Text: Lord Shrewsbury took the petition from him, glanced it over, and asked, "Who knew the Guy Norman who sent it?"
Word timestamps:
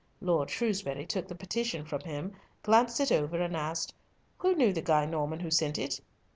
Lord 0.19 0.49
Shrewsbury 0.49 1.05
took 1.05 1.27
the 1.27 1.35
petition 1.35 1.85
from 1.85 1.99
him, 2.01 2.31
glanced 2.63 2.99
it 2.99 3.11
over, 3.11 3.39
and 3.39 3.55
asked, 3.55 3.93
"Who 4.39 4.55
knew 4.55 4.73
the 4.73 4.81
Guy 4.81 5.05
Norman 5.05 5.41
who 5.41 5.51
sent 5.51 5.77
it?" 5.77 6.01